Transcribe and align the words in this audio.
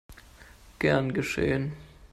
Gern 0.79 1.13
geschehen! 1.13 1.73